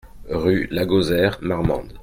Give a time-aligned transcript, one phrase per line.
[0.31, 1.93] Rue Lagauzère, Marmande